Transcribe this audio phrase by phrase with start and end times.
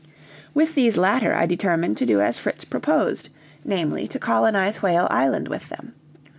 [0.55, 3.29] With these latter I determined to do as Fritz proposed,
[3.63, 5.93] namely, to colonize Whale Island with them.